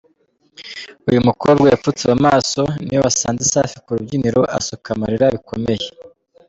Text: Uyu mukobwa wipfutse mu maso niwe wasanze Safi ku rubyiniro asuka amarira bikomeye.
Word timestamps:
Uyu 1.09 1.19
mukobwa 1.27 1.63
wipfutse 1.65 2.03
mu 2.11 2.17
maso 2.27 2.61
niwe 2.85 3.01
wasanze 3.05 3.43
Safi 3.53 3.77
ku 3.85 3.89
rubyiniro 3.97 4.41
asuka 4.57 4.87
amarira 4.95 5.25
bikomeye. 5.35 5.85